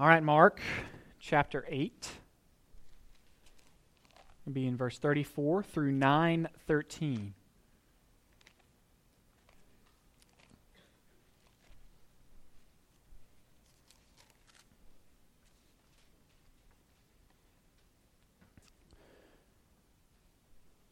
[0.00, 0.60] All right, Mark
[1.18, 2.08] chapter 8.
[4.44, 7.34] It'll be in verse 34 through 913.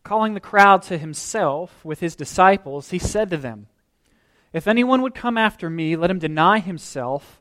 [0.02, 3.68] Calling the crowd to himself with his disciples, he said to them,
[4.52, 7.40] If anyone would come after me, let him deny himself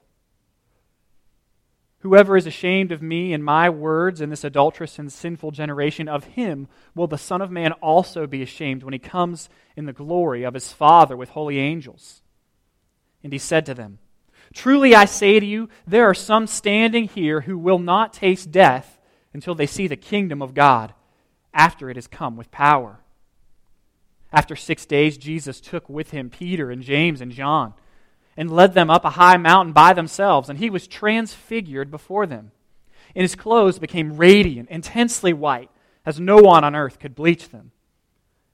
[2.01, 6.23] Whoever is ashamed of me and my words in this adulterous and sinful generation, of
[6.23, 10.43] him will the Son of Man also be ashamed when he comes in the glory
[10.43, 12.23] of his Father with holy angels.
[13.23, 13.99] And he said to them,
[14.51, 18.99] Truly I say to you, there are some standing here who will not taste death
[19.31, 20.93] until they see the kingdom of God
[21.53, 22.99] after it has come with power.
[24.33, 27.75] After six days, Jesus took with him Peter and James and John
[28.41, 32.51] and led them up a high mountain by themselves, and he was transfigured before them.
[33.15, 35.69] And his clothes became radiant, intensely white,
[36.07, 37.69] as no one on earth could bleach them.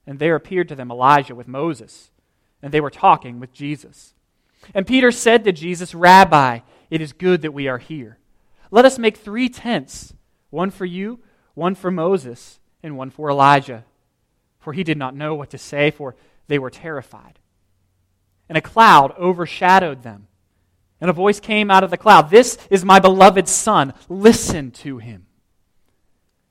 [0.06, 2.10] And there appeared to them Elijah with Moses,
[2.60, 4.12] and they were talking with Jesus.
[4.74, 6.58] And Peter said to Jesus, Rabbi,
[6.90, 8.18] it is good that we are here.
[8.70, 10.12] Let us make three tents
[10.50, 11.20] one for you,
[11.54, 13.86] one for Moses, and one for Elijah.
[14.60, 16.14] For he did not know what to say, for
[16.46, 17.38] they were terrified
[18.48, 20.26] and a cloud overshadowed them.
[21.00, 23.94] And a voice came out of the cloud This is my beloved Son.
[24.08, 25.26] Listen to him.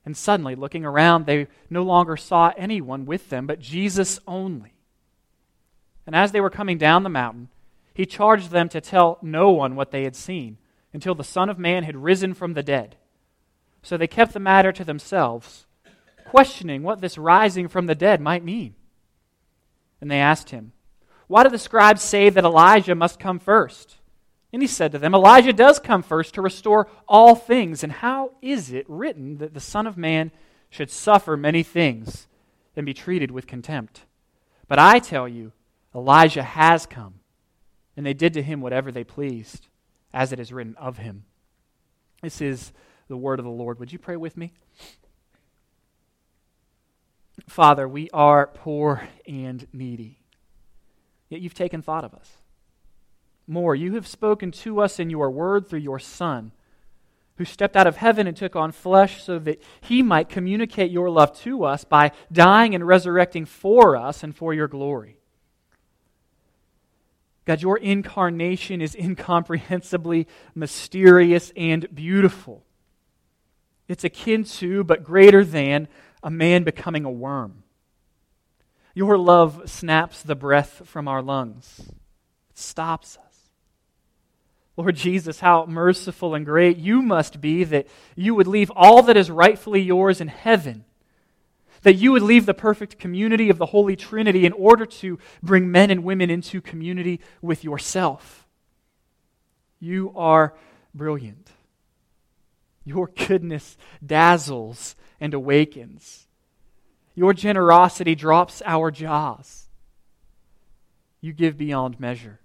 [0.06, 4.74] And suddenly, looking around, they no longer saw anyone with them but Jesus only.
[6.06, 7.50] And as they were coming down the mountain,
[7.94, 10.58] he charged them to tell no one what they had seen
[10.94, 12.96] until the Son of Man had risen from the dead.
[13.82, 15.66] So they kept the matter to themselves,
[16.26, 18.76] questioning what this rising from the dead might mean.
[20.00, 20.72] And they asked him,
[21.28, 23.98] why do the scribes say that Elijah must come first?
[24.54, 27.84] And he said to them, Elijah does come first to restore all things.
[27.84, 30.32] And how is it written that the Son of Man
[30.70, 32.28] should suffer many things
[32.76, 34.06] and be treated with contempt?
[34.70, 35.52] But I tell you,
[35.94, 37.16] Elijah has come,
[37.98, 39.68] and they did to him whatever they pleased,
[40.14, 41.26] as it is written of him.
[42.22, 42.72] This is
[43.10, 43.80] the word of the Lord.
[43.80, 44.54] Would you pray with me?
[47.48, 50.20] Father, we are poor and needy
[51.30, 52.32] yet you've taken thought of us.
[53.48, 56.52] More, you have spoken to us in your word through your Son,
[57.38, 61.10] who stepped out of heaven and took on flesh so that he might communicate your
[61.10, 65.18] love to us by dying and resurrecting for us and for your glory.
[67.46, 72.66] God, your incarnation is incomprehensibly mysterious and beautiful.
[73.88, 75.88] It's akin to, but greater than,
[76.22, 77.64] a man becoming a worm.
[78.98, 81.84] Your love snaps the breath from our lungs,
[82.50, 83.52] it stops us.
[84.76, 87.86] Lord Jesus, how merciful and great you must be that
[88.16, 90.84] you would leave all that is rightfully yours in heaven,
[91.84, 95.70] that you would leave the perfect community of the Holy Trinity in order to bring
[95.70, 98.48] men and women into community with yourself.
[99.80, 100.56] You are
[100.96, 101.52] brilliant.
[102.84, 106.27] Your goodness dazzles and awakens.
[107.18, 109.70] Your generosity drops our jaws.
[111.20, 112.40] You give beyond measure.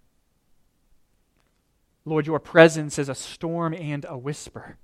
[2.06, 4.78] Lord, your presence is a storm and a whisper.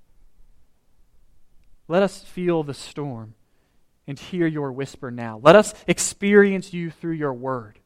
[1.87, 3.33] Let us feel the storm
[4.05, 5.39] and hear your whisper now.
[5.41, 7.79] Let us experience you through your word.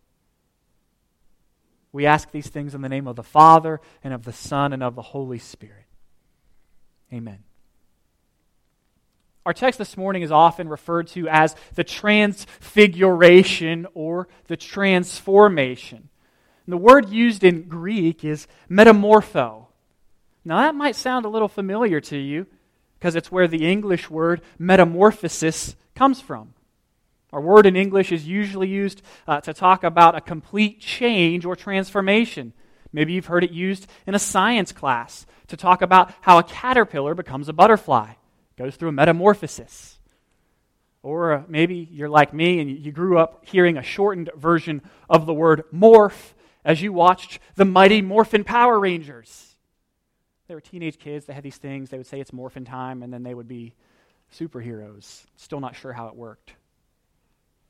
[1.93, 4.83] We ask these things in the name of the Father, and of the Son, and
[4.83, 5.85] of the Holy Spirit.
[7.13, 7.45] Amen.
[9.45, 16.09] Our text this morning is often referred to as the transfiguration or the transformation.
[16.65, 19.65] And the word used in Greek is metamorpho.
[20.45, 22.47] Now, that might sound a little familiar to you
[22.99, 26.53] because it's where the English word metamorphosis comes from.
[27.33, 31.57] Our word in English is usually used uh, to talk about a complete change or
[31.57, 32.53] transformation.
[32.93, 37.13] Maybe you've heard it used in a science class to talk about how a caterpillar
[37.13, 38.13] becomes a butterfly
[38.57, 39.99] goes through a metamorphosis.
[41.01, 45.25] Or uh, maybe you're like me and you grew up hearing a shortened version of
[45.25, 46.33] the word morph
[46.63, 49.55] as you watched the mighty Morphin Power Rangers.
[50.47, 53.13] They were teenage kids, they had these things, they would say it's morphin time, and
[53.13, 53.73] then they would be
[54.33, 55.23] superheroes.
[55.35, 56.53] Still not sure how it worked.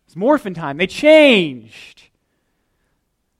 [0.06, 0.78] It's morphin time.
[0.78, 2.04] They changed.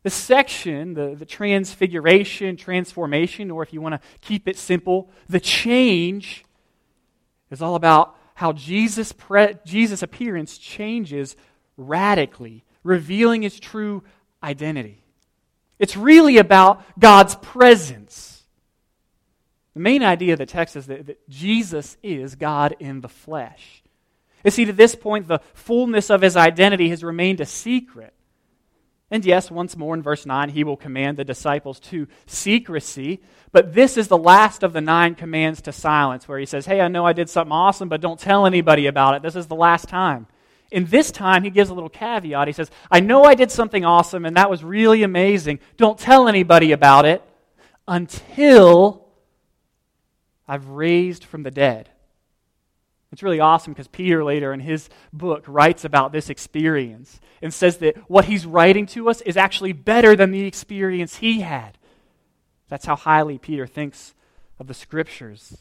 [0.04, 5.40] The section, the, the transfiguration, transformation, or if you want to keep it simple, the
[5.40, 6.44] change
[7.54, 11.36] is all about how Jesus, pre- Jesus' appearance changes
[11.78, 14.04] radically, revealing his true
[14.42, 15.04] identity.
[15.80, 18.44] It's really about God's presence.
[19.74, 23.82] The main idea of the text is that, that Jesus is God in the flesh.
[24.44, 28.14] You see, to this point, the fullness of his identity has remained a secret.
[29.12, 33.22] And yes, once more in verse 9, he will command the disciples to secrecy.
[33.52, 36.82] But this is the last of the nine commands to silence, where he says, Hey,
[36.82, 39.22] I know I did something awesome, but don't tell anybody about it.
[39.22, 40.28] This is the last time.
[40.72, 42.48] In this time, he gives a little caveat.
[42.48, 45.60] He says, I know I did something awesome, and that was really amazing.
[45.78, 47.22] Don't tell anybody about it
[47.88, 49.06] until
[50.48, 51.90] I've raised from the dead.
[53.14, 57.78] It's really awesome because Peter later in his book writes about this experience and says
[57.78, 61.78] that what he's writing to us is actually better than the experience he had.
[62.70, 64.16] That's how highly Peter thinks
[64.58, 65.60] of the scriptures.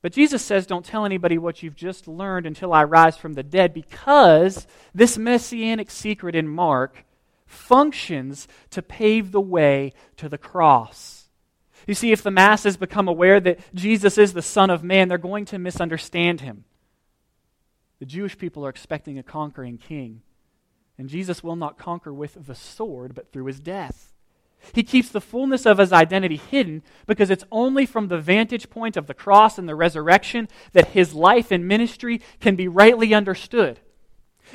[0.00, 3.42] But Jesus says, Don't tell anybody what you've just learned until I rise from the
[3.42, 7.04] dead, because this messianic secret in Mark
[7.44, 11.17] functions to pave the way to the cross.
[11.88, 15.16] You see, if the masses become aware that Jesus is the Son of Man, they're
[15.16, 16.64] going to misunderstand him.
[17.98, 20.20] The Jewish people are expecting a conquering king,
[20.98, 24.12] and Jesus will not conquer with the sword, but through his death.
[24.74, 28.98] He keeps the fullness of his identity hidden because it's only from the vantage point
[28.98, 33.80] of the cross and the resurrection that his life and ministry can be rightly understood.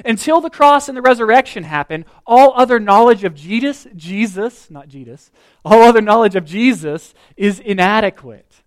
[0.03, 5.31] Until the cross and the resurrection happen, all other knowledge of Jesus, Jesus, not Jesus,
[5.63, 8.63] all other knowledge of Jesus is inadequate.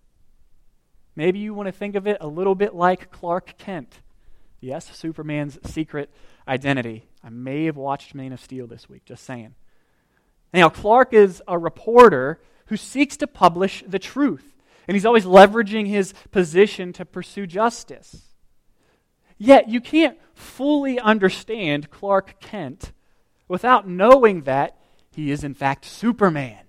[1.15, 4.01] Maybe you want to think of it a little bit like Clark Kent.
[4.59, 6.09] Yes, Superman's secret
[6.47, 7.05] identity.
[7.23, 9.55] I may have watched Man of Steel this week, just saying.
[10.53, 14.55] Now, Clark is a reporter who seeks to publish the truth,
[14.87, 18.26] and he's always leveraging his position to pursue justice.
[19.37, 22.91] Yet, you can't fully understand Clark Kent
[23.47, 24.77] without knowing that
[25.11, 26.65] he is, in fact, Superman.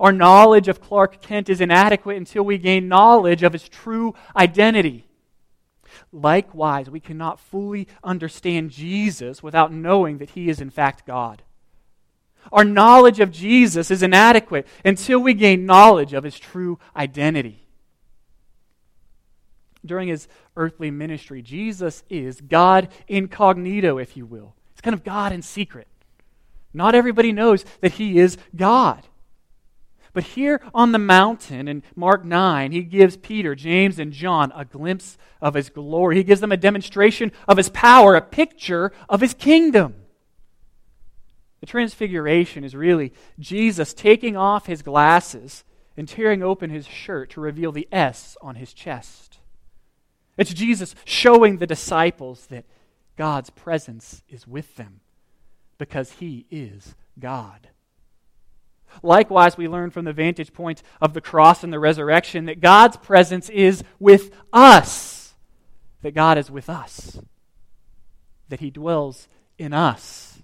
[0.00, 5.06] Our knowledge of Clark Kent is inadequate until we gain knowledge of his true identity.
[6.12, 11.42] Likewise, we cannot fully understand Jesus without knowing that he is, in fact, God.
[12.50, 17.61] Our knowledge of Jesus is inadequate until we gain knowledge of his true identity
[19.84, 21.42] during his earthly ministry.
[21.42, 24.54] Jesus is God incognito, if you will.
[24.72, 25.88] It's kind of God in secret.
[26.74, 29.06] Not everybody knows that he is God.
[30.14, 34.64] But here on the mountain in Mark 9, he gives Peter, James, and John a
[34.64, 36.16] glimpse of his glory.
[36.16, 39.94] He gives them a demonstration of his power, a picture of his kingdom.
[41.60, 45.64] The transfiguration is really Jesus taking off his glasses
[45.96, 49.38] and tearing open his shirt to reveal the S on his chest.
[50.36, 52.64] It's Jesus showing the disciples that
[53.16, 55.00] God's presence is with them
[55.78, 57.68] because he is God.
[59.02, 62.96] Likewise, we learn from the vantage point of the cross and the resurrection that God's
[62.96, 65.34] presence is with us,
[66.02, 67.18] that God is with us,
[68.48, 70.42] that he dwells in us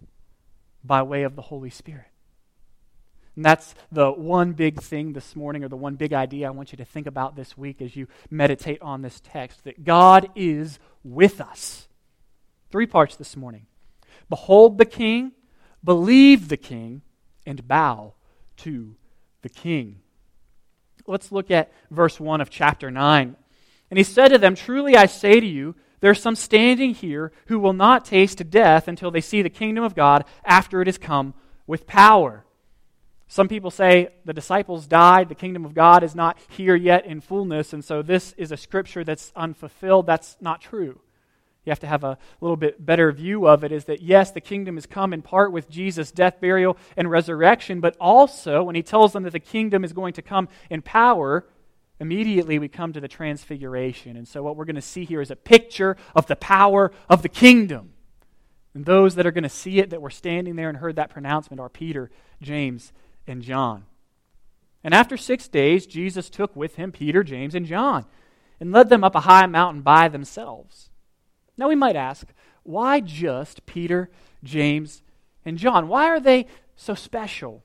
[0.82, 2.06] by way of the Holy Spirit.
[3.38, 6.72] And that's the one big thing this morning, or the one big idea I want
[6.72, 10.80] you to think about this week as you meditate on this text that God is
[11.04, 11.86] with us.
[12.72, 13.66] Three parts this morning
[14.28, 15.30] Behold the King,
[15.84, 17.02] believe the King,
[17.46, 18.14] and bow
[18.56, 18.96] to
[19.42, 20.00] the King.
[21.06, 23.36] Let's look at verse 1 of chapter 9.
[23.88, 27.30] And he said to them, Truly I say to you, there are some standing here
[27.46, 30.98] who will not taste death until they see the kingdom of God after it has
[30.98, 31.34] come
[31.68, 32.44] with power.
[33.30, 37.20] Some people say the disciples died, the kingdom of God is not here yet in
[37.20, 40.06] fullness, and so this is a scripture that's unfulfilled.
[40.06, 41.00] That's not true.
[41.66, 44.40] You have to have a little bit better view of it is that yes, the
[44.40, 48.82] kingdom has come in part with Jesus' death, burial, and resurrection, but also when he
[48.82, 51.46] tells them that the kingdom is going to come in power,
[52.00, 54.16] immediately we come to the transfiguration.
[54.16, 57.20] And so what we're going to see here is a picture of the power of
[57.20, 57.92] the kingdom.
[58.72, 61.10] And those that are going to see it, that were standing there and heard that
[61.10, 62.94] pronouncement, are Peter, James,
[63.28, 63.84] and John.
[64.82, 68.06] And after six days, Jesus took with him Peter, James, and John
[68.60, 70.90] and led them up a high mountain by themselves.
[71.56, 72.28] Now we might ask,
[72.62, 74.10] why just Peter,
[74.42, 75.02] James,
[75.44, 75.88] and John?
[75.88, 77.62] Why are they so special?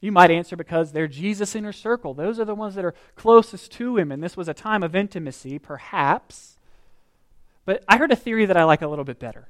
[0.00, 2.14] You might answer because they're Jesus' inner circle.
[2.14, 4.94] Those are the ones that are closest to him, and this was a time of
[4.94, 6.58] intimacy, perhaps.
[7.64, 9.48] But I heard a theory that I like a little bit better.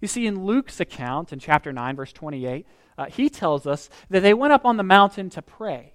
[0.00, 2.66] You see, in Luke's account in chapter 9, verse 28,
[2.98, 5.94] uh, he tells us that they went up on the mountain to pray.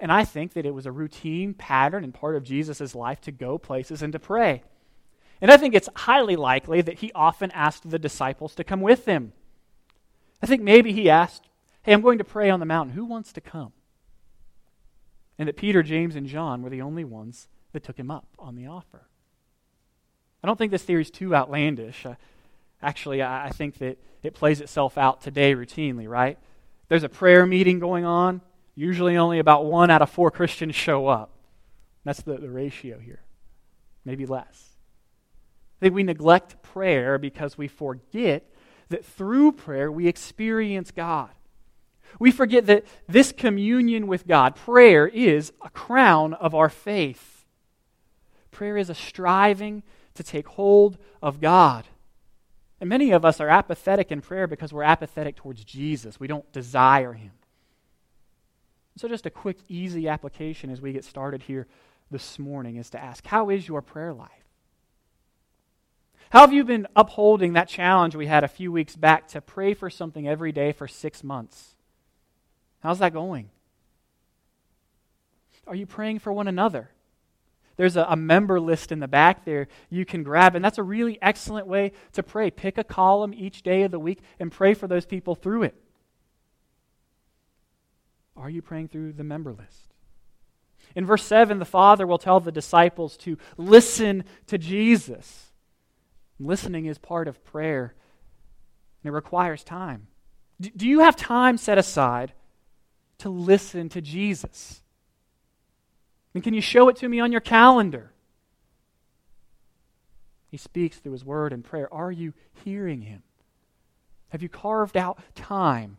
[0.00, 3.32] And I think that it was a routine pattern and part of Jesus' life to
[3.32, 4.62] go places and to pray.
[5.40, 9.04] And I think it's highly likely that he often asked the disciples to come with
[9.04, 9.32] him.
[10.42, 11.46] I think maybe he asked,
[11.82, 12.94] Hey, I'm going to pray on the mountain.
[12.94, 13.72] Who wants to come?
[15.38, 18.56] And that Peter, James, and John were the only ones that took him up on
[18.56, 19.06] the offer.
[20.42, 22.04] I don't think this theory is too outlandish.
[22.04, 22.14] Uh,
[22.82, 26.38] actually, I, think that it plays itself out today routinely, right?
[26.88, 28.40] There's a prayer meeting going on.
[28.74, 31.30] Usually, only about one out of four Christians show up.
[32.04, 33.22] That's the, the ratio here,
[34.04, 34.68] maybe less.
[35.80, 38.44] I think we neglect prayer because we forget
[38.88, 41.30] that through prayer we experience God.
[42.18, 47.44] We forget that this communion with God, prayer, is a crown of our faith.
[48.50, 49.82] Prayer is a striving
[50.14, 51.86] to take hold of God.
[52.80, 56.18] And many of us are apathetic in prayer because we're apathetic towards Jesus.
[56.18, 57.32] We don't desire Him.
[58.96, 61.66] So, just a quick, easy application as we get started here
[62.10, 64.30] this morning is to ask How is your prayer life?
[66.30, 69.74] How have you been upholding that challenge we had a few weeks back to pray
[69.74, 71.74] for something every day for six months?
[72.80, 73.50] How's that going?
[75.66, 76.90] Are you praying for one another?
[77.80, 80.82] There's a, a, member list in the back there you can grab, and that's a
[80.82, 82.50] really excellent way to pray.
[82.50, 85.74] Pick a column each day of the week and pray for those people through it.
[88.36, 89.94] Are you praying through the member list?
[90.94, 95.46] In verse 7, the Father will tell the disciples to listen to Jesus.
[96.38, 97.94] Listening is part of prayer,
[99.02, 100.08] and it requires time.
[100.60, 102.34] Do you have time set aside
[103.20, 104.82] to listen to Jesus?
[106.34, 108.12] And can you show it to me on your calendar?
[110.48, 111.92] He speaks through his word and prayer.
[111.92, 112.34] Are you
[112.64, 113.22] hearing him?
[114.30, 115.98] Have you carved out time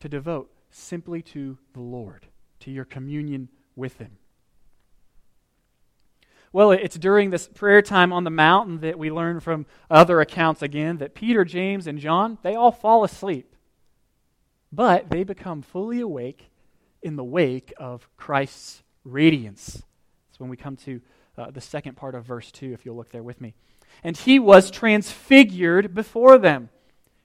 [0.00, 2.26] to devote simply to the Lord,
[2.60, 4.16] to your communion with him?
[6.52, 10.62] Well, it's during this prayer time on the mountain that we learn from other accounts
[10.62, 13.56] again that Peter, James, and John, they all fall asleep.
[14.70, 16.50] But they become fully awake
[17.04, 19.82] in the wake of Christ's radiance.
[20.28, 21.00] That's when we come to
[21.36, 23.54] uh, the second part of verse 2, if you'll look there with me.
[24.02, 26.70] And he was transfigured before them,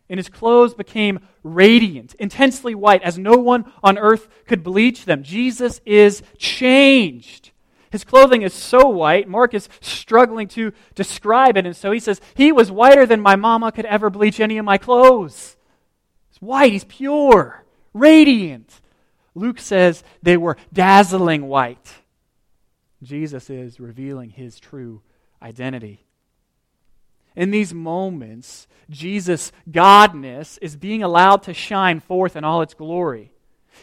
[0.10, 5.24] and his clothes became radiant, intensely white, as no one on earth could bleach them.
[5.24, 7.52] Jesus is changed.
[7.92, 11.66] His clothing is so white, Mark is struggling to describe it.
[11.66, 14.66] And so he says, He was whiter than my mama could ever bleach any of
[14.66, 15.58] my clothes.
[16.30, 18.79] He's white, he's pure, radiant.
[19.40, 21.94] Luke says they were dazzling white.
[23.02, 25.02] Jesus is revealing his true
[25.42, 26.06] identity.
[27.36, 33.32] In these moments, Jesus' godness is being allowed to shine forth in all its glory.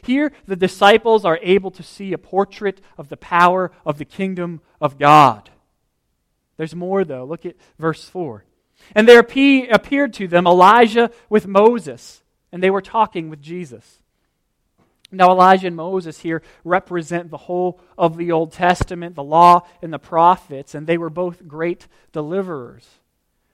[0.03, 4.61] Here, the disciples are able to see a portrait of the power of the kingdom
[4.81, 5.49] of God.
[6.59, 7.25] There's more, though.
[7.25, 8.45] Look at verse 4.
[8.95, 12.23] And there appeared to them Elijah with Moses,
[12.53, 14.01] and they were talking with Jesus.
[15.13, 19.93] Now, Elijah and Moses here represent the whole of the Old Testament, the law and
[19.93, 22.89] the prophets, and they were both great deliverers.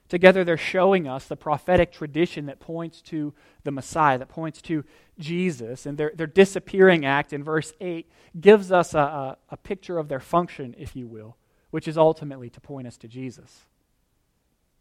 [0.08, 3.32] Together, they're showing us the prophetic tradition that points to
[3.64, 4.84] the Messiah, that points to
[5.18, 5.86] Jesus.
[5.86, 10.08] And their, their disappearing act in verse 8 gives us a, a, a picture of
[10.08, 11.36] their function, if you will,
[11.70, 13.62] which is ultimately to point us to Jesus.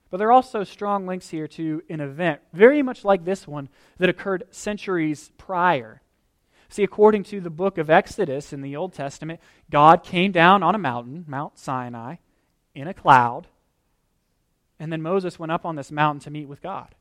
[0.09, 3.69] But there are also strong links here to an event, very much like this one,
[3.97, 6.00] that occurred centuries prior.
[6.71, 10.73] See, according to the book of Exodus in the Old Testament, God came down on
[10.73, 12.15] a mountain, Mount Sinai,
[12.73, 13.47] in a cloud
[14.81, 16.95] and then Moses went up on this mountain to meet with God.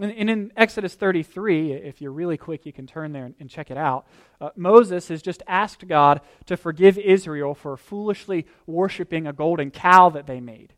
[0.00, 3.76] And, in Exodus 33, if you're really quick, you can turn there and, check it
[3.76, 4.04] out.
[4.40, 10.10] Uh, Moses has just asked God to forgive Israel for foolishly worshiping a golden cow
[10.10, 10.72] that they made.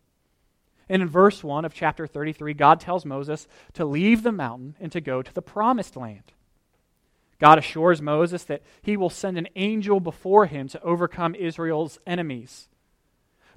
[0.91, 4.93] And in verse 1 of chapter 33, God tells Moses to leave the mountain and
[4.93, 6.35] to go to the promised land.
[7.39, 12.69] God assures Moses that he will send an angel before him to overcome Israel's enemies.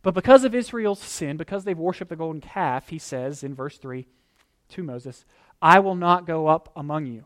[0.02, 3.78] But because of Israel's sin, because they've worshiped the golden calf, he says in verse
[3.78, 4.08] 3
[4.70, 5.26] to Moses,
[5.62, 7.26] I will not go up among you.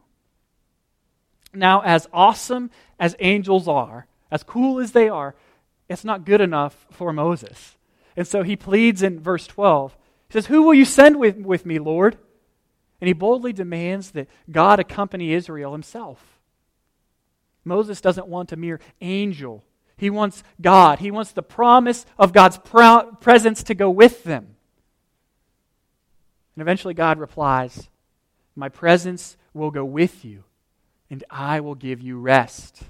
[1.53, 5.35] Now, as awesome as angels are, as cool as they are,
[5.87, 7.77] it's not good enough for Moses.
[8.15, 9.95] And so he pleads in verse 12.
[10.29, 12.17] He says, Who will you send with, with me, Lord?
[12.99, 16.32] And he boldly demands that God accompany Israel himself.
[17.65, 19.63] Moses doesn't want a mere angel
[20.03, 20.99] he wants God.
[20.99, 24.55] He wants the promise of God's presence to go with them.
[26.55, 27.89] And eventually God replies,
[28.53, 30.43] My presence will go with you,
[31.09, 32.83] and I will give you rest.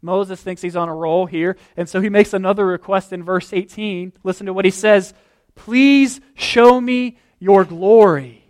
[0.00, 3.52] Moses thinks he's on a roll here, and so he makes another request in verse
[3.52, 4.14] 18.
[4.24, 5.12] Listen to what he says
[5.54, 8.45] Please show me your glory.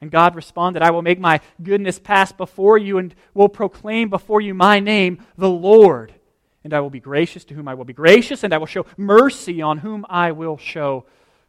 [0.00, 4.40] And God responded, I will make my goodness pass before you and will proclaim before
[4.40, 6.14] you my name, the Lord.
[6.62, 8.86] And I will be gracious to whom I will be gracious, and I will show
[8.96, 11.06] mercy on whom I will show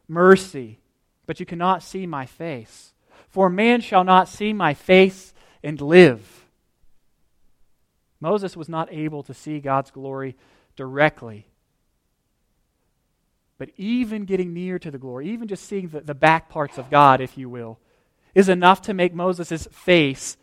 [0.08, 0.80] mercy.
[1.26, 2.92] But you cannot see my face.
[3.28, 6.44] For man shall not see my face and live.
[8.20, 10.36] Moses was not able to see God's glory
[10.76, 11.46] directly.
[13.58, 16.90] But even getting near to the glory, even just seeing the, the back parts of
[16.90, 17.78] God, if you will,
[18.34, 20.36] is enough to make Moses' face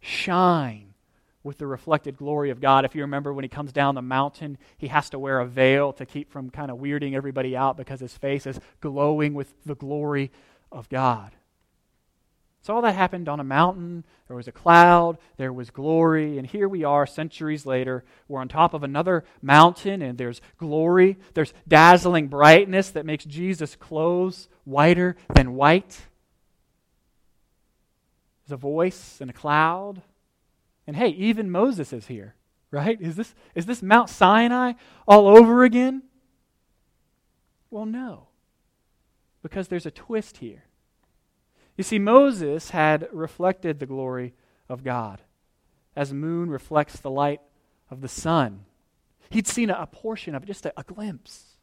[0.00, 0.94] shine
[1.42, 2.84] with the reflected glory of God.
[2.84, 5.92] If you remember when he comes down the mountain, he has to wear a veil
[5.94, 9.76] to keep from kind of weirding everybody out because his face is glowing with the
[9.76, 10.32] glory
[10.72, 11.32] of God.
[12.62, 14.04] So all that happened on a mountain.
[14.26, 15.18] There was a cloud.
[15.36, 16.36] There was glory.
[16.36, 18.02] And here we are, centuries later.
[18.26, 21.16] We're on top of another mountain, and there's glory.
[21.34, 26.06] There's dazzling brightness that makes Jesus' clothes whiter than white.
[28.50, 30.02] A voice and a cloud.
[30.86, 32.34] And hey, even Moses is here,
[32.70, 33.00] right?
[33.00, 34.74] Is this, is this Mount Sinai
[35.06, 36.02] all over again?
[37.70, 38.28] Well, no.
[39.42, 40.64] Because there's a twist here.
[41.76, 44.34] You see, Moses had reflected the glory
[44.68, 45.20] of God
[45.94, 47.40] as moon reflects the light
[47.90, 48.64] of the sun.
[49.30, 51.55] He'd seen a, portion of it, just a, a glimpse.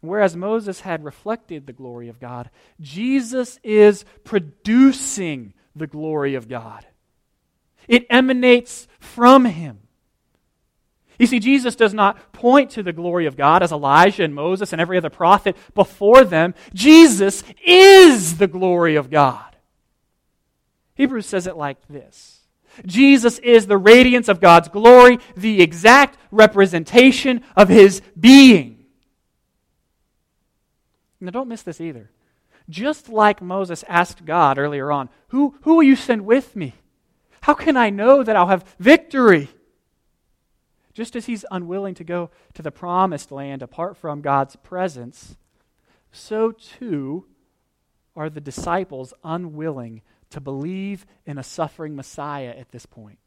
[0.00, 6.86] Whereas Moses had reflected the glory of God, Jesus is producing the glory of God.
[7.86, 9.80] It emanates from him.
[11.18, 14.72] You see, Jesus does not point to the glory of God as Elijah and Moses
[14.72, 16.54] and every other prophet before them.
[16.72, 19.44] Jesus is the glory of God.
[20.94, 22.40] Hebrews says it like this
[22.86, 28.79] Jesus is the radiance of God's glory, the exact representation of his being.
[31.20, 32.10] Now, don't miss this either.
[32.68, 36.74] Just like Moses asked God earlier on, Who, who will you send with me?
[37.42, 39.48] How can I know that I'll have victory?
[40.92, 45.36] Just as he's unwilling to go to the promised land apart from God's presence,
[46.12, 47.26] so too
[48.16, 53.18] are the disciples unwilling to believe in a suffering Messiah at this point.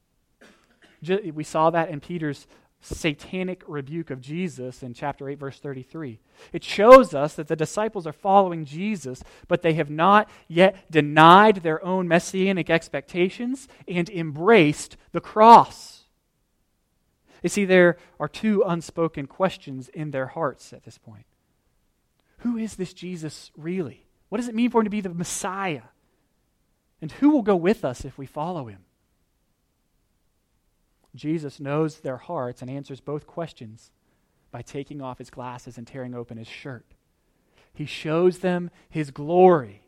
[1.33, 2.47] We saw that in Peter's
[2.83, 6.19] satanic rebuke of Jesus in chapter 8, verse 33.
[6.51, 11.57] It shows us that the disciples are following Jesus, but they have not yet denied
[11.57, 16.03] their own messianic expectations and embraced the cross.
[17.41, 21.25] You see, there are two unspoken questions in their hearts at this point.
[22.39, 24.05] Who is this Jesus really?
[24.29, 25.83] What does it mean for him to be the Messiah?
[27.01, 28.85] And who will go with us if we follow him?
[31.15, 33.91] Jesus knows their hearts and answers both questions
[34.51, 36.85] by taking off his glasses and tearing open his shirt.
[37.73, 39.83] He shows them his glory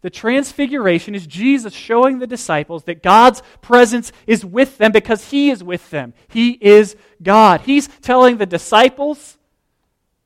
[0.00, 5.50] the transfiguration is Jesus showing the disciples that God's presence is with them because He
[5.50, 6.14] is with them.
[6.28, 7.62] He is God.
[7.62, 9.36] He's telling the disciples,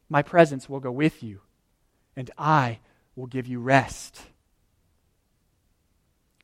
[0.09, 1.41] My presence will go with you,
[2.15, 2.79] and I
[3.17, 4.21] will give you rest.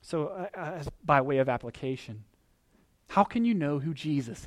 [0.00, 2.24] So, uh, uh by way of application,
[3.12, 4.46] how can you know who Jesus is?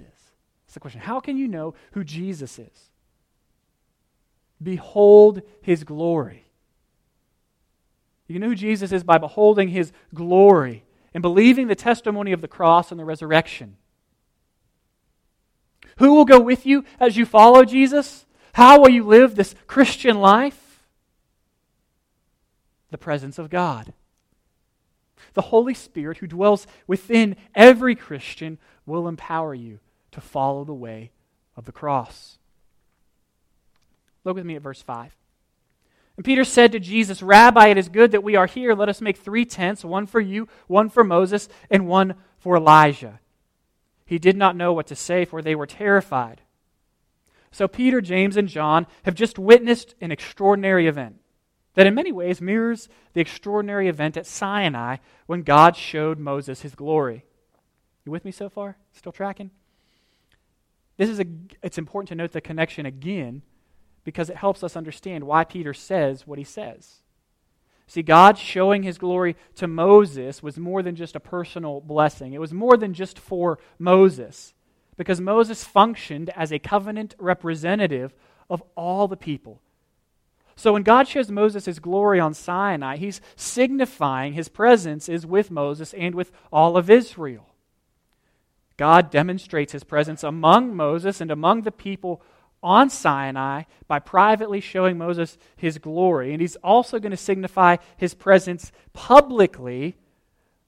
[0.66, 1.02] That's the question.
[1.02, 2.90] How can you know who Jesus is?
[4.62, 6.46] Behold His glory.
[8.28, 12.48] You know who Jesus is by beholding his glory and believing the testimony of the
[12.48, 13.78] cross and the resurrection.
[15.98, 18.26] Who will go with you as you follow Jesus?
[18.54, 20.84] How will you live this Christian life?
[22.90, 23.94] The presence of God.
[25.36, 29.80] The Holy Spirit, who dwells within every Christian, will empower you
[30.12, 31.12] to follow the way
[31.56, 32.40] of the cross.
[34.24, 35.16] Look with me at verse 5.
[36.16, 38.74] And Peter said to Jesus, Rabbi, it is good that we are here.
[38.74, 43.20] Let us make three tents one for you, one for Moses, and one for Elijah.
[44.06, 46.42] He did not know what to say, for they were terrified.
[47.52, 51.20] So Peter, James, and John have just witnessed an extraordinary event
[51.76, 56.76] that in many ways mirrors the extraordinary event at Sinai when God showed Moses his
[56.76, 57.24] glory.
[58.06, 58.78] You with me so far?
[58.94, 59.52] Still tracking?
[60.98, 61.26] This is a,
[61.62, 63.42] it's important to note the connection again
[64.04, 67.02] because it helps us understand why Peter says what he says.
[67.88, 72.42] See, God showing his glory to Moses was more than just a personal blessing, it
[72.42, 74.54] was more than just for Moses,
[74.98, 78.14] because Moses functioned as a covenant representative
[78.50, 79.62] of all the people.
[80.56, 85.52] So when God shows Moses his glory on Sinai, he's signifying his presence is with
[85.52, 87.48] Moses and with all of Israel.
[88.78, 92.22] God demonstrates his presence among Moses and among the people
[92.64, 96.32] on Sinai by privately showing Moses his glory.
[96.32, 99.96] And he's also going to signify his presence publicly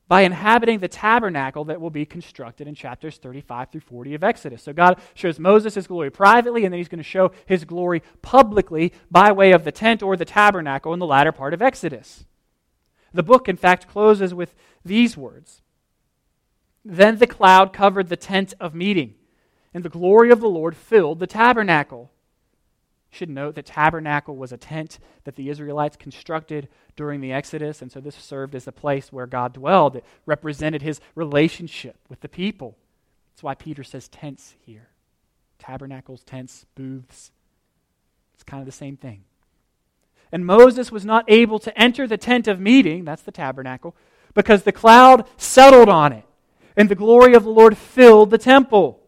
[0.08, 4.64] by inhabiting the tabernacle that will be constructed in chapters 35 through 40 of Exodus.
[4.64, 8.02] So God shows Moses his glory privately, and then he's going to show his glory
[8.22, 12.26] publicly by way of the tent or the tabernacle in the latter part of Exodus.
[13.14, 15.62] The book, in fact, closes with these words
[16.86, 19.16] Then the cloud covered the tent of meeting,
[19.74, 22.12] and the glory of the Lord filled the tabernacle
[23.10, 27.92] should note that tabernacle was a tent that the Israelites constructed during the Exodus, and
[27.92, 29.96] so this served as the place where God dwelled.
[29.96, 32.78] It represented his relationship with the people.
[33.32, 34.90] That's why Peter says tents here
[35.60, 37.32] tabernacles, tents, booths.
[38.36, 39.24] It's kind of the same thing.
[40.32, 43.96] And Moses was not able to enter the tent of meeting, that's the tabernacle,
[44.34, 46.26] because the cloud settled on it,
[46.76, 49.02] and the glory of the Lord filled the temple.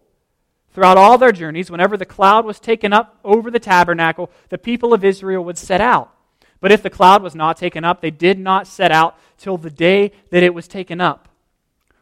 [0.74, 4.94] Throughout all their journeys, whenever the cloud was taken up over the tabernacle, the people
[4.94, 6.14] of Israel would set out.
[6.62, 9.70] But if the cloud was not taken up, they did not set out till the
[9.70, 11.30] day that it was taken up.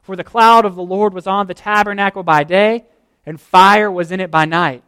[0.01, 2.85] For the cloud of the Lord was on the tabernacle by day,
[3.25, 4.83] and fire was in it by night,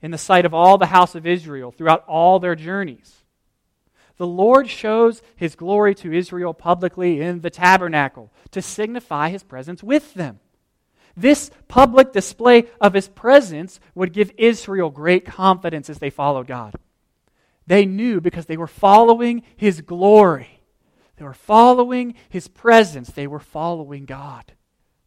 [0.00, 3.16] in the sight of all the house of Israel throughout all their journeys.
[4.16, 9.82] The Lord shows his glory to Israel publicly in the tabernacle to signify his presence
[9.82, 10.40] with them.
[11.16, 16.74] This public display of his presence would give Israel great confidence as they followed God.
[17.66, 20.60] They knew because they were following his glory.
[21.16, 23.10] They were following his presence.
[23.10, 24.52] They were following God.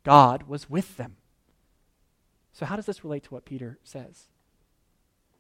[0.04, 1.16] God was with them.
[2.52, 4.28] So, how does this relate to what Peter says?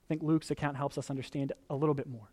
[0.03, 2.29] I think Luke's account helps us understand a little bit more.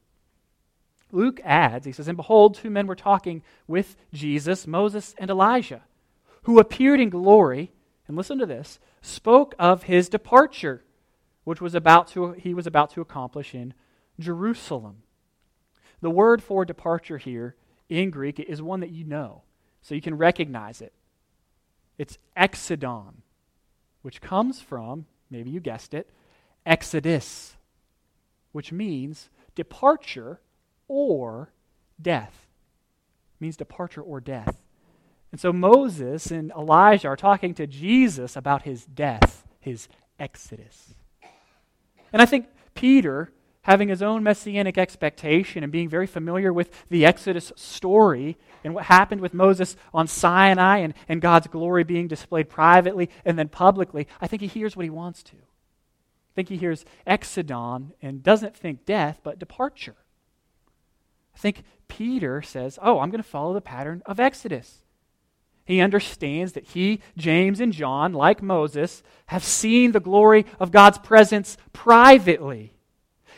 [1.12, 5.82] Luke adds, he says, And behold, two men were talking with Jesus, Moses and Elijah,
[6.44, 7.72] who appeared in glory
[8.10, 10.82] and listen to this, spoke of his departure,
[11.44, 13.72] which was about to, he was about to accomplish in
[14.18, 15.04] Jerusalem.
[16.00, 17.54] The word for departure here
[17.88, 19.42] in Greek is one that you know,
[19.80, 20.92] so you can recognize it.
[21.98, 23.22] It's exodon,
[24.02, 26.10] which comes from, maybe you guessed it,
[26.66, 27.54] exodus,
[28.50, 30.40] which means departure
[30.88, 31.52] or
[32.02, 32.48] death.
[33.36, 34.60] It means departure or death.
[35.30, 39.88] And so Moses and Elijah are talking to Jesus about his death, his
[40.18, 40.94] exodus.
[42.12, 47.04] And I think Peter, having his own messianic expectation and being very familiar with the
[47.06, 52.48] Exodus story and what happened with Moses on Sinai and, and God's glory being displayed
[52.48, 55.36] privately and then publicly, I think he hears what he wants to.
[55.36, 59.96] I think he hears exodon and doesn't think death, but departure.
[61.34, 64.78] I think Peter says, Oh, I'm going to follow the pattern of Exodus.
[65.70, 70.98] He understands that he, James, and John, like Moses, have seen the glory of God's
[70.98, 72.72] presence privately.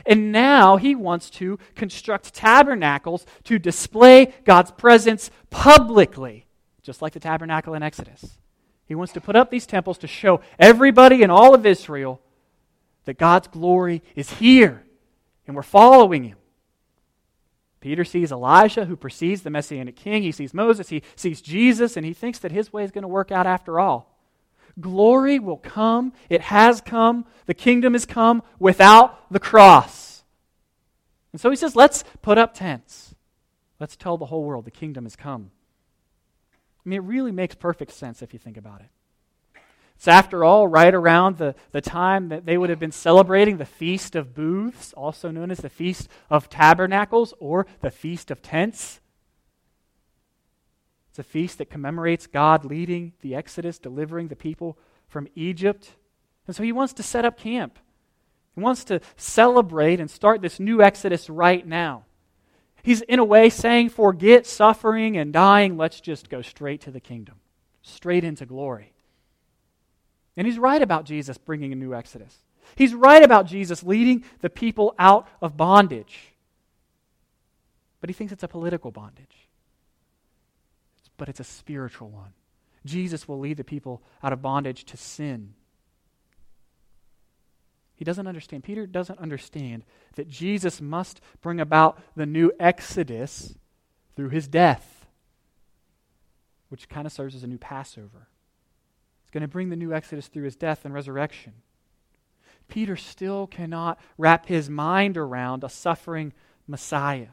[0.06, 6.46] And now he wants to construct tabernacles to display God's presence publicly,
[6.82, 8.38] just like the tabernacle in Exodus.
[8.86, 12.20] He wants to put up these temples to show everybody in all of Israel
[13.04, 14.84] that God's glory is here
[15.46, 16.38] and we're following him.
[17.82, 20.22] Peter sees Elijah, who precedes the Messianic king.
[20.22, 20.88] He sees Moses.
[20.88, 23.80] He sees Jesus, and he thinks that his way is going to work out after
[23.80, 24.16] all.
[24.80, 26.12] Glory will come.
[26.30, 27.26] It has come.
[27.46, 30.22] The kingdom has come without the cross.
[31.32, 33.14] And so he says, let's put up tents.
[33.80, 35.50] Let's tell the whole world the kingdom has come.
[36.86, 38.88] I mean, it really makes perfect sense if you think about it.
[40.02, 43.64] It's after all right around the, the time that they would have been celebrating the
[43.64, 49.00] Feast of Booths, also known as the Feast of Tabernacles or the Feast of Tents.
[51.08, 55.92] It's a feast that commemorates God leading the Exodus, delivering the people from Egypt.
[56.48, 57.78] And so he wants to set up camp.
[58.56, 62.06] He wants to celebrate and start this new Exodus right now.
[62.82, 65.76] He's, in a way, saying, forget suffering and dying.
[65.76, 67.36] Let's just go straight to the kingdom,
[67.82, 68.91] straight into glory.
[70.36, 72.36] And he's right about Jesus bringing a new Exodus.
[72.76, 76.32] He's right about Jesus leading the people out of bondage.
[78.00, 79.48] But he thinks it's a political bondage.
[81.16, 82.32] But it's a spiritual one.
[82.84, 85.54] Jesus will lead the people out of bondage to sin.
[87.94, 88.64] He doesn't understand.
[88.64, 89.84] Peter doesn't understand
[90.16, 93.54] that Jesus must bring about the new Exodus
[94.16, 95.06] through his death,
[96.68, 98.28] which kind of serves as a new Passover
[99.32, 101.54] going to bring the new Exodus through his death and resurrection.
[102.68, 106.32] Peter still cannot wrap his mind around a suffering
[106.66, 107.28] Messiah.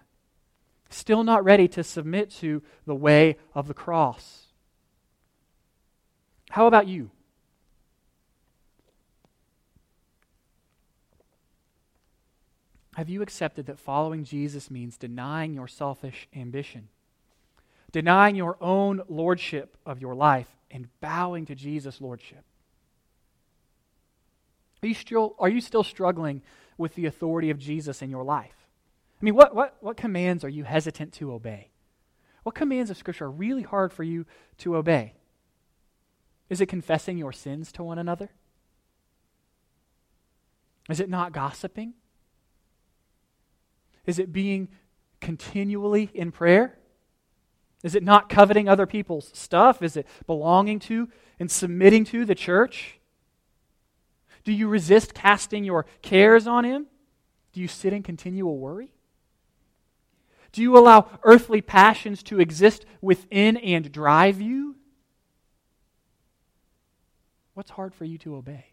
[0.89, 4.47] Still not ready to submit to the way of the cross.
[6.49, 7.11] How about you?
[12.95, 16.89] Have you accepted that following Jesus means denying your selfish ambition,
[17.93, 22.43] denying your own lordship of your life, and bowing to Jesus' lordship?
[24.81, 26.41] Are you still, are you still struggling
[26.77, 28.55] with the authority of Jesus in your life?
[29.21, 31.71] I mean, what, what, what commands are you hesitant to obey?
[32.43, 34.25] What commands of Scripture are really hard for you
[34.59, 35.13] to obey?
[36.49, 38.29] Is it confessing your sins to one another?
[40.89, 41.93] Is it not gossiping?
[44.05, 44.69] Is it being
[45.19, 46.77] continually in prayer?
[47.83, 49.81] Is it not coveting other people's stuff?
[49.81, 52.99] Is it belonging to and submitting to the church?
[54.43, 56.87] Do you resist casting your cares on Him?
[57.53, 58.91] Do you sit in continual worry?
[60.51, 64.75] Do you allow earthly passions to exist within and drive you?
[67.53, 68.65] What's hard for you to obey?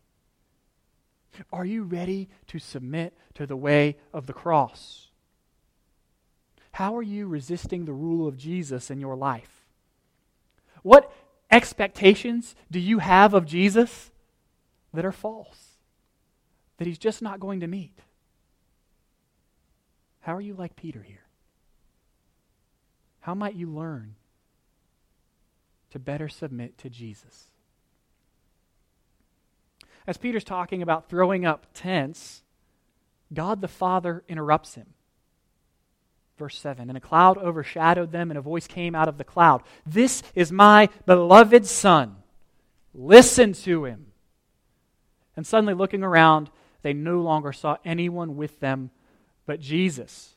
[1.53, 5.06] Are you ready to submit to the way of the cross?
[6.77, 9.65] How are you resisting the rule of Jesus in your life?
[10.83, 11.11] What
[11.51, 14.11] expectations do you have of Jesus
[14.93, 15.79] that are false,
[16.77, 17.99] that he's just not going to meet?
[20.21, 21.25] How are you like Peter here?
[23.21, 24.17] How might you learn
[25.93, 27.45] to better submit to Jesus?
[30.07, 32.43] As Peter's talking about throwing up tents,
[33.33, 34.89] God the Father interrupts him.
[36.39, 39.63] Verse 7 And a cloud overshadowed them, and a voice came out of the cloud
[39.85, 42.17] This is my beloved Son.
[42.95, 44.07] Listen to him.
[45.37, 46.51] And suddenly, looking around,
[46.83, 48.91] they no longer saw anyone with them
[49.45, 50.35] but Jesus.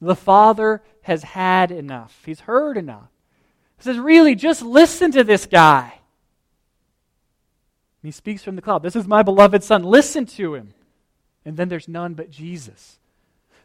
[0.00, 3.10] The Father has had enough, He's heard enough.
[3.78, 6.00] He says, Really, just listen to this guy.
[8.02, 8.82] He speaks from the cloud.
[8.82, 9.82] This is my beloved Son.
[9.82, 10.74] Listen to him.
[11.46, 12.98] And then there's none but Jesus.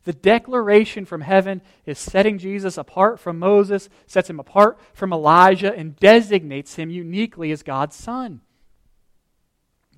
[0.09, 5.71] The declaration from heaven is setting Jesus apart from Moses, sets him apart from Elijah,
[5.71, 8.41] and designates him uniquely as God's Son.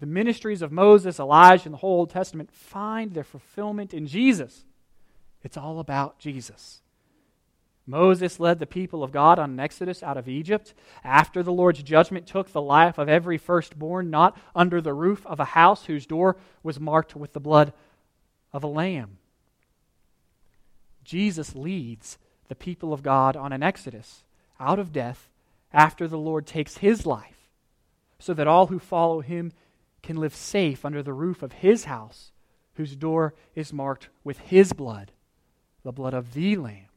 [0.01, 4.65] The ministries of Moses, Elijah, and the whole Old Testament find their fulfillment in Jesus.
[5.43, 6.81] It's all about Jesus.
[7.87, 10.73] Moses led the people of God on an exodus out of Egypt.
[11.05, 15.39] After the Lord's judgment took the life of every firstborn, not under the roof of
[15.39, 17.71] a house whose door was marked with the blood
[18.51, 19.19] of a lamb.
[21.03, 24.23] Jesus leads the people of God on an exodus
[24.59, 25.29] out of death
[25.73, 27.49] after the Lord takes his life,
[28.19, 29.51] so that all who follow him
[30.03, 32.31] can live safe under the roof of his house,
[32.75, 35.11] whose door is marked with his blood,
[35.83, 36.87] the blood of the Lamb.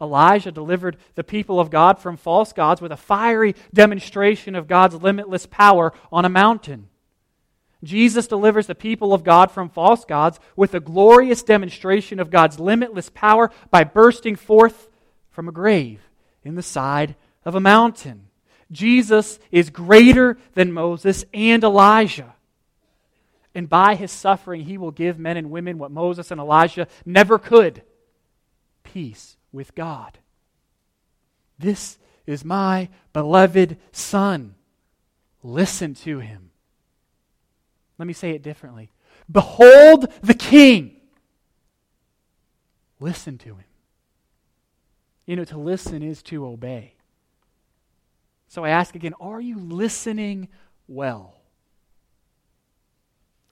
[0.00, 4.94] Elijah delivered the people of God from false gods with a fiery demonstration of God's
[4.94, 6.87] limitless power on a mountain.
[7.84, 12.58] Jesus delivers the people of God from false gods with a glorious demonstration of God's
[12.58, 14.88] limitless power by bursting forth
[15.30, 16.00] from a grave
[16.42, 17.14] in the side
[17.44, 18.26] of a mountain.
[18.72, 22.34] Jesus is greater than Moses and Elijah.
[23.54, 27.38] And by his suffering, he will give men and women what Moses and Elijah never
[27.38, 27.82] could
[28.82, 30.18] peace with God.
[31.58, 34.54] This is my beloved Son.
[35.42, 36.50] Listen to him.
[37.98, 38.90] Let me say it differently.
[39.30, 40.96] Behold the King.
[43.00, 43.64] Listen to him.
[45.26, 46.94] You know, to listen is to obey.
[48.48, 50.48] So I ask again are you listening
[50.86, 51.34] well?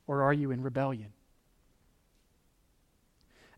[0.06, 1.12] Or are you in rebellion?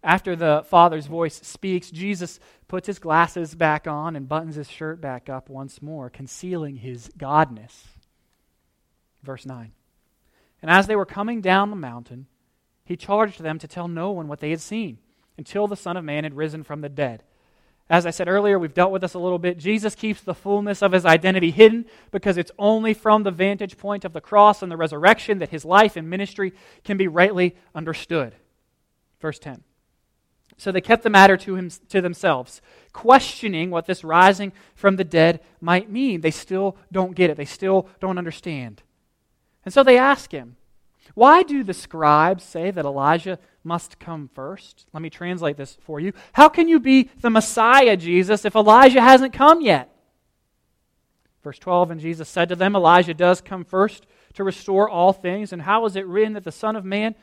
[0.03, 5.01] After the Father's voice speaks, Jesus puts his glasses back on and buttons his shirt
[5.01, 7.75] back up once more, concealing his godness.
[9.23, 9.73] Verse 9.
[10.61, 12.27] And as they were coming down the mountain,
[12.85, 14.99] he charged them to tell no one what they had seen
[15.37, 17.23] until the Son of Man had risen from the dead.
[17.91, 19.57] As I said earlier, we've dealt with this a little bit.
[19.57, 24.05] Jesus keeps the fullness of his identity hidden because it's only from the vantage point
[24.05, 26.53] of the cross and the resurrection that his life and ministry
[26.85, 28.35] can be rightly understood.
[29.21, 29.63] Verse 10.
[30.59, 32.61] So they kept the matter to, him, to themselves,
[32.93, 36.21] questioning what this rising from the dead might mean.
[36.21, 38.83] They still don't get it, they still don't understand.
[39.65, 40.57] And so they ask him,
[41.15, 44.87] Why do the scribes say that Elijah must come first?
[44.93, 46.13] Let me translate this for you.
[46.33, 49.95] How can you be the Messiah, Jesus, if Elijah hasn't come yet?
[51.43, 55.53] Verse 12 And Jesus said to them, Elijah does come first to restore all things.
[55.53, 57.15] And how is it written that the Son of Man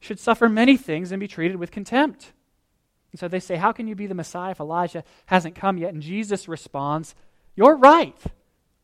[0.00, 2.32] should suffer many things and be treated with contempt?
[3.12, 5.92] And so they say, How can you be the Messiah if Elijah hasn't come yet?
[5.92, 7.14] And Jesus responds,
[7.54, 8.18] You're right.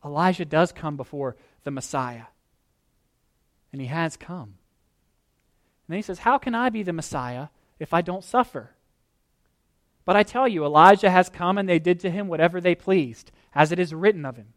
[0.03, 2.23] Elijah does come before the Messiah.
[3.71, 4.55] And he has come.
[5.87, 7.47] And then he says, How can I be the Messiah
[7.79, 8.71] if I don't suffer?
[10.03, 13.31] But I tell you, Elijah has come, and they did to him whatever they pleased,
[13.53, 14.53] as it is written of him.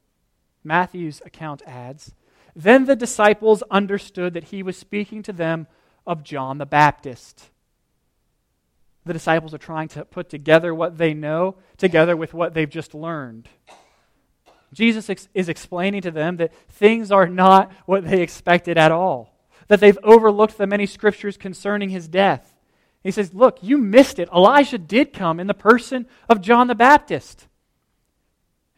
[0.65, 2.15] Matthew's account adds,
[2.57, 5.67] Then the disciples understood that he was speaking to them
[6.07, 7.51] of John the Baptist
[9.07, 12.95] the disciples are trying to put together what they know together with what they've just
[12.95, 13.49] learned.
[14.75, 19.35] Jesus ex- is explaining to them that things are not what they expected at all,
[19.69, 22.55] that they've overlooked the many scriptures concerning his death.
[23.03, 24.29] He says, Look, you missed it.
[24.35, 27.47] Elijah did come in the person of John the Baptist.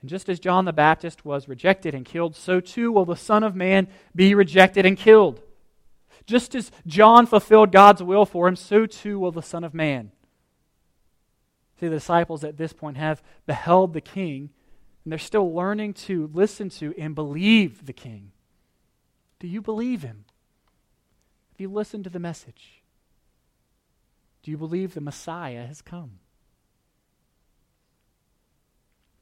[0.01, 3.43] And just as John the Baptist was rejected and killed, so too will the Son
[3.43, 5.41] of Man be rejected and killed.
[6.27, 10.11] Just as John fulfilled God's will for him, so too will the Son of Man.
[11.79, 14.51] See, the disciples at this point have beheld the king,
[15.07, 18.33] and they're still learning to listen to and believe the king.
[19.39, 20.25] Do you believe him?
[21.53, 22.83] Have you listened to the message?
[24.43, 26.19] Do you believe the Messiah has come?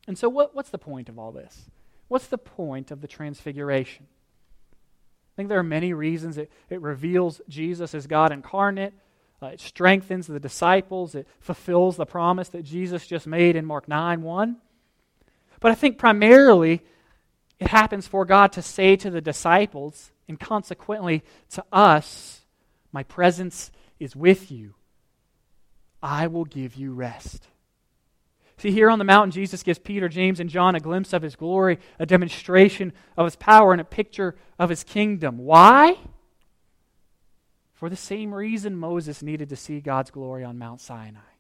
[0.09, 1.66] And so, what, what's the point of all this?
[2.09, 4.07] What's the point of the transfiguration?
[4.07, 6.38] I think there are many reasons.
[6.38, 8.94] It, it reveals Jesus as God incarnate.
[9.42, 11.14] Uh, it strengthens the disciples.
[11.14, 14.57] It fulfills the promise that Jesus just made in Mark 9 1.
[15.64, 16.83] But I think primarily
[17.59, 22.42] it happens for God to say to the disciples, and consequently to us,
[22.92, 24.74] My presence is with you.
[26.03, 27.48] I will give you rest.
[28.59, 31.35] See, here on the mountain, Jesus gives Peter, James, and John a glimpse of his
[31.35, 35.38] glory, a demonstration of his power, and a picture of his kingdom.
[35.38, 35.96] Why?
[37.72, 41.34] for the same reason Moses needed to see God's glory on Mount Sinai.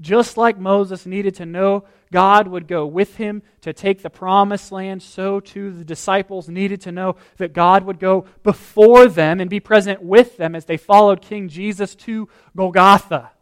[0.00, 4.70] Just like Moses needed to know God would go with him to take the promised
[4.70, 9.50] land, so too the disciples needed to know that God would go before them and
[9.50, 13.32] be present with them as they followed King Jesus to Golgotha.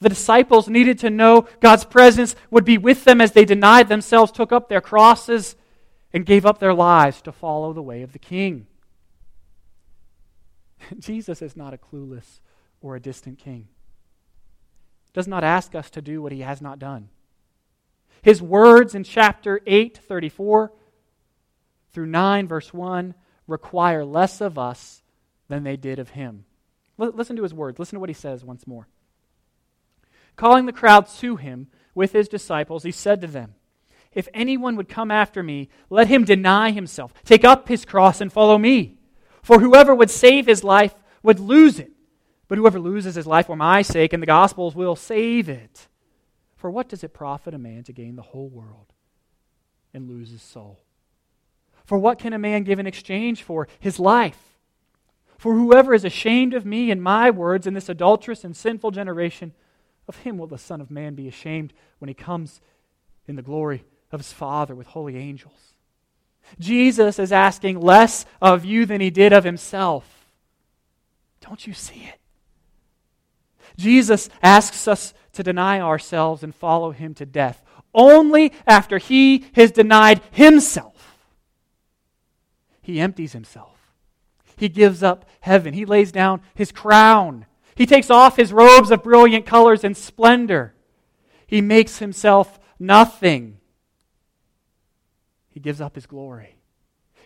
[0.00, 4.32] The disciples needed to know God's presence would be with them as they denied themselves,
[4.32, 5.56] took up their crosses,
[6.12, 8.66] and gave up their lives to follow the way of the King.
[10.98, 12.40] Jesus is not a clueless
[12.80, 13.68] or a distant king.
[15.12, 17.08] Does not ask us to do what he has not done.
[18.22, 20.72] His words in chapter 8, 34
[21.92, 23.14] through 9, verse 1,
[23.46, 25.02] require less of us
[25.48, 26.44] than they did of him.
[26.98, 27.78] L- listen to his words.
[27.78, 28.88] Listen to what he says once more.
[30.36, 33.54] Calling the crowd to him with his disciples, he said to them,
[34.12, 38.32] If anyone would come after me, let him deny himself, take up his cross, and
[38.32, 38.98] follow me.
[39.42, 41.90] For whoever would save his life would lose it.
[42.52, 45.88] But whoever loses his life for my sake and the gospel's will save it.
[46.54, 48.92] For what does it profit a man to gain the whole world
[49.94, 50.78] and lose his soul?
[51.86, 54.58] For what can a man give in exchange for his life?
[55.38, 59.54] For whoever is ashamed of me and my words in this adulterous and sinful generation,
[60.06, 62.60] of him will the Son of Man be ashamed when he comes
[63.26, 65.72] in the glory of his Father with holy angels.
[66.58, 70.26] Jesus is asking less of you than he did of himself.
[71.40, 72.18] Don't you see it?
[73.76, 77.62] Jesus asks us to deny ourselves and follow him to death
[77.94, 81.18] only after he has denied himself.
[82.80, 83.78] He empties himself.
[84.56, 85.74] He gives up heaven.
[85.74, 87.46] He lays down his crown.
[87.74, 90.74] He takes off his robes of brilliant colors and splendor.
[91.46, 93.58] He makes himself nothing
[95.50, 96.56] he gives up his glory.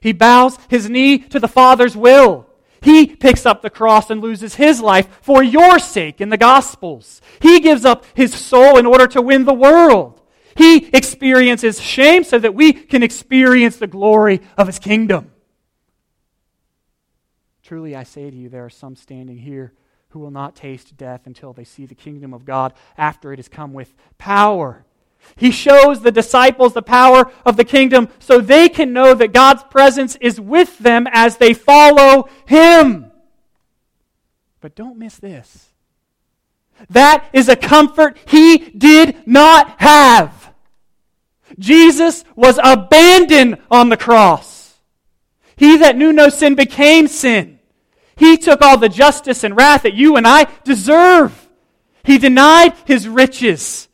[0.01, 2.47] He bows his knee to the Father's will.
[2.81, 7.21] He picks up the cross and loses his life for your sake in the Gospels.
[7.41, 10.21] He gives up his soul in order to win the world.
[10.57, 15.33] He experiences shame so that we can experience the glory of his kingdom.
[17.63, 19.73] Truly, I say to you, there are some standing here
[20.11, 23.49] who will not taste death until they see the kingdom of God after it has
[23.49, 24.87] come with power.
[25.35, 29.65] He shows the disciples the power of the kingdom so they can know that God's
[29.65, 33.11] presence is with them as they follow Him.
[34.61, 35.69] But don't miss this.
[36.91, 40.53] That is a comfort He did not have.
[41.59, 44.75] Jesus was abandoned on the cross.
[45.57, 47.59] He that knew no sin became sin.
[48.17, 51.49] He took all the justice and wrath that you and I deserve.
[52.03, 53.86] He denied his riches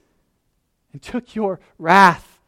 [0.92, 2.38] and took your wrath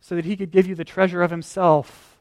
[0.00, 2.20] so that he could give you the treasure of himself.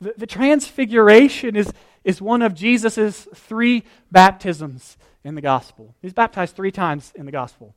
[0.00, 1.72] The, the transfiguration is,
[2.04, 5.94] is one of Jesus' three baptisms in the gospel.
[6.00, 7.74] He's baptized three times in the gospel.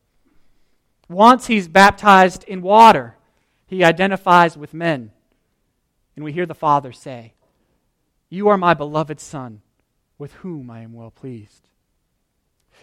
[1.10, 3.16] Once he's baptized in water,
[3.66, 5.12] he identifies with men.
[6.16, 7.34] And we hear the Father say,
[8.30, 9.62] You are my beloved Son,
[10.18, 11.70] with whom I am well pleased.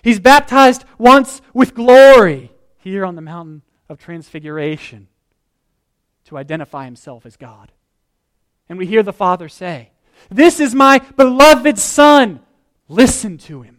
[0.02, 2.50] He's baptized once with glory
[2.80, 5.08] here on the mountain of transfiguration
[6.24, 7.72] to identify himself as God.
[8.68, 9.90] And we hear the Father say,
[10.30, 12.40] This is my beloved Son.
[12.88, 13.78] Listen to him.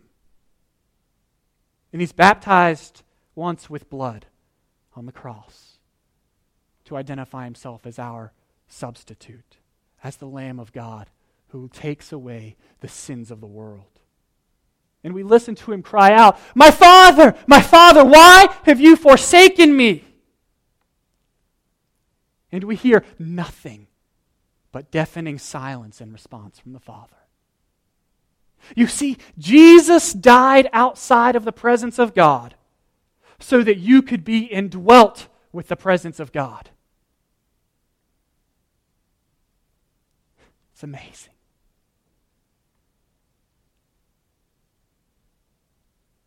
[1.92, 3.04] And he's baptized
[3.36, 4.26] once with blood
[4.96, 5.78] on the cross
[6.86, 8.34] to identify himself as our
[8.68, 9.58] substitute,
[10.04, 11.10] as the Lamb of God
[11.50, 14.01] who takes away the sins of the world.
[15.04, 19.76] And we listen to him cry out, My Father, my Father, why have you forsaken
[19.76, 20.04] me?
[22.52, 23.88] And we hear nothing
[24.72, 27.16] but deafening silence in response from the Father.
[28.76, 32.56] You see, Jesus died outside of the presence of God
[33.40, 36.70] so that you could be indwelt with the presence of God.
[40.74, 41.34] It's amazing.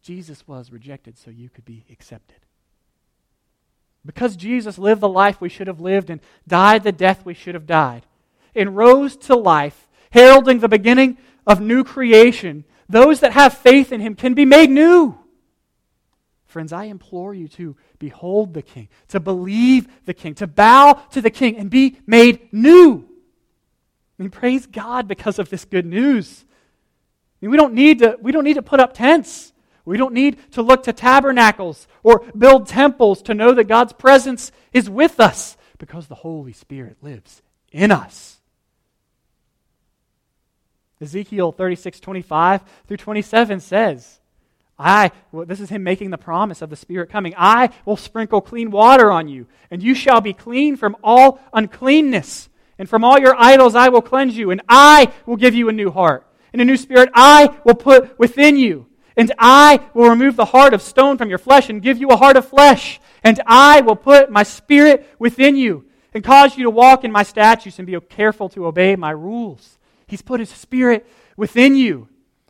[0.04, 2.36] Jesus was rejected so you could be accepted.
[4.04, 7.54] Because Jesus lived the life we should have lived and died the death we should
[7.54, 8.04] have died,
[8.54, 14.02] and rose to life, heralding the beginning of new creation, those that have faith in
[14.02, 15.18] him can be made new.
[16.44, 21.22] Friends, I implore you to behold the King, to believe the King, to bow to
[21.22, 23.08] the King and be made new.
[24.18, 26.44] I mean, praise God because of this good news.
[27.40, 29.53] I mean, we don't need to, we don't need to put up tents.
[29.84, 34.50] We don't need to look to tabernacles or build temples to know that God's presence
[34.72, 38.40] is with us because the Holy Spirit lives in us.
[41.00, 44.20] Ezekiel 36, 25 through 27 says,
[44.78, 47.34] I, well, this is him making the promise of the Spirit coming.
[47.36, 52.48] I will sprinkle clean water on you, and you shall be clean from all uncleanness.
[52.76, 55.72] And from all your idols I will cleanse you, and I will give you a
[55.72, 56.26] new heart.
[56.52, 58.86] And a new spirit I will put within you.
[59.16, 62.16] And I will remove the heart of stone from your flesh and give you a
[62.16, 63.00] heart of flesh.
[63.22, 67.22] And I will put my spirit within you and cause you to walk in my
[67.22, 69.78] statutes and be careful to obey my rules.
[70.06, 71.06] He's put his spirit
[71.36, 72.08] within you.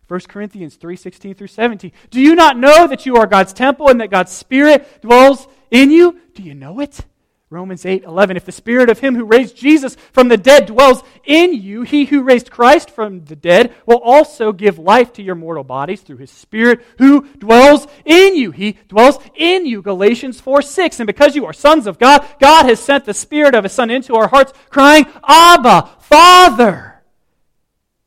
[0.08, 1.92] 1 Corinthians 3 16 through 17.
[2.10, 5.90] Do you not know that you are God's temple and that God's Spirit dwells in
[5.90, 6.20] you?
[6.34, 7.00] Do you know it?
[7.50, 8.36] Romans 8 11.
[8.36, 12.06] If the Spirit of Him who raised Jesus from the dead dwells in you, He
[12.06, 16.16] who raised Christ from the dead will also give life to your mortal bodies through
[16.16, 18.50] His Spirit who dwells in you.
[18.50, 19.82] He dwells in you.
[19.82, 21.00] Galatians 4 6.
[21.00, 23.90] And because you are sons of God, God has sent the Spirit of His Son
[23.90, 27.02] into our hearts, crying, Abba, Father.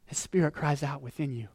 [0.08, 1.48] His Spirit cries out within you.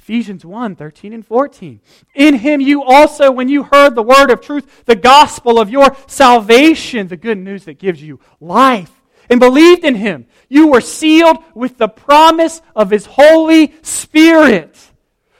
[0.00, 1.78] Ephesians 1 13 and 14.
[2.14, 5.94] In him you also, when you heard the word of truth, the gospel of your
[6.06, 8.90] salvation, the good news that gives you life,
[9.28, 14.74] and believed in him, you were sealed with the promise of his Holy Spirit,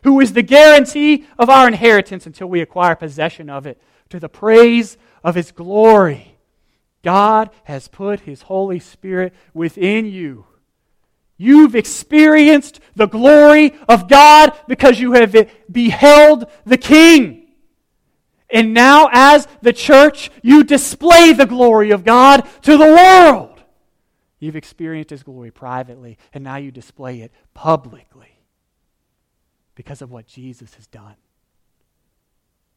[0.05, 3.81] who is the guarantee of our inheritance until we acquire possession of it,
[4.11, 6.37] to the praise of his glory.
[7.03, 10.45] God has put his Holy Spirit within you
[11.43, 15.35] You've experienced the glory of God because you have
[15.73, 17.47] beheld the King.
[18.51, 23.59] And now, as the church, you display the glory of God to the world.
[24.39, 28.37] You've experienced His glory privately, and now you display it publicly
[29.75, 31.17] because of what Jesus has done.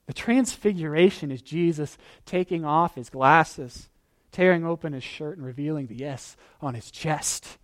[0.06, 3.90] The transfiguration is Jesus taking off his glasses,
[4.32, 7.58] tearing open his shirt, and revealing the S on his chest.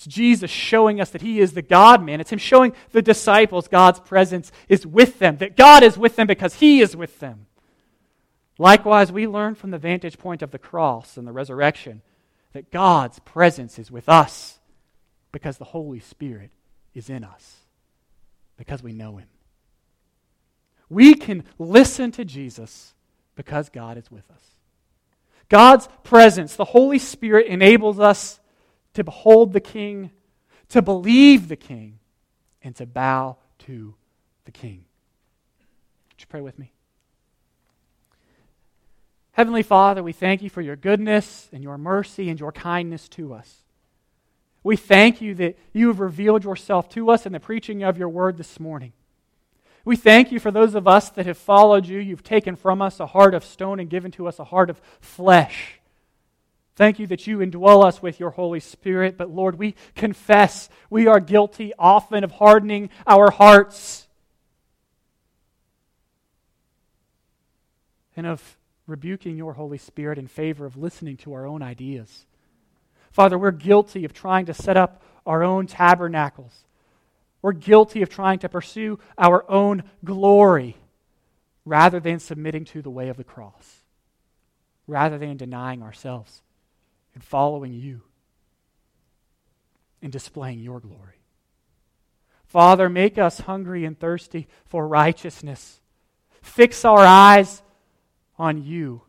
[0.00, 2.22] It's Jesus showing us that He is the God man.
[2.22, 6.26] It's Him showing the disciples God's presence is with them, that God is with them
[6.26, 7.44] because He is with them.
[8.56, 12.00] Likewise, we learn from the vantage point of the cross and the resurrection
[12.54, 14.58] that God's presence is with us
[15.32, 16.50] because the Holy Spirit
[16.94, 17.58] is in us,
[18.56, 19.28] because we know Him.
[20.88, 22.94] We can listen to Jesus
[23.36, 24.44] because God is with us.
[25.50, 28.39] God's presence, the Holy Spirit, enables us
[28.94, 30.10] to behold the King,
[30.68, 31.98] to believe the King,
[32.62, 33.94] and to bow to
[34.44, 34.84] the King.
[36.10, 36.72] Would you pray with me?
[39.32, 43.32] Heavenly Father, we thank you for your goodness and your mercy and your kindness to
[43.32, 43.62] us.
[44.62, 48.08] We thank you that you have revealed yourself to us in the preaching of your
[48.08, 48.92] word this morning.
[49.84, 51.98] We thank you for those of us that have followed you.
[51.98, 54.80] You've taken from us a heart of stone and given to us a heart of
[55.00, 55.79] flesh
[56.80, 59.18] Thank you that you indwell us with your Holy Spirit.
[59.18, 64.08] But Lord, we confess we are guilty often of hardening our hearts
[68.16, 68.56] and of
[68.86, 72.24] rebuking your Holy Spirit in favor of listening to our own ideas.
[73.10, 76.64] Father, we're guilty of trying to set up our own tabernacles.
[77.42, 80.78] We're guilty of trying to pursue our own glory
[81.66, 83.80] rather than submitting to the way of the cross,
[84.86, 86.40] rather than denying ourselves
[87.14, 88.02] and following you
[90.02, 91.20] and displaying your glory.
[92.44, 95.80] Father, make us hungry and thirsty for righteousness.
[96.42, 97.62] Fix our eyes
[98.38, 99.02] on you,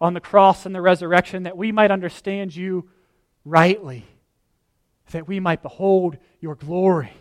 [0.00, 2.88] on the cross and the resurrection, that we might understand you
[3.44, 4.06] rightly,
[5.10, 7.12] that we might behold your glory.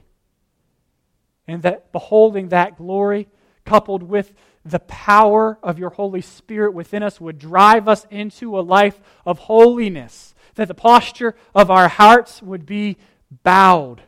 [1.47, 3.27] And that beholding that glory,
[3.65, 4.31] coupled with
[4.63, 9.39] the power of your Holy Spirit within us, would drive us into a life of
[9.39, 12.97] holiness, that the posture of our hearts would be
[13.43, 14.01] bowed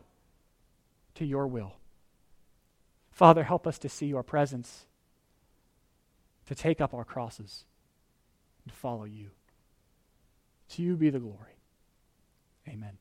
[1.15, 1.73] to your will.
[3.11, 4.85] Father, help us to see your presence,
[6.47, 7.65] to take up our crosses,
[8.63, 9.29] and follow you.
[10.69, 11.57] To you be the glory.
[12.67, 12.97] Amen.